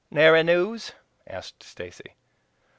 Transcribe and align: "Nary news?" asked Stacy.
"Nary 0.09 0.41
news?" 0.41 0.93
asked 1.27 1.61
Stacy. 1.61 2.15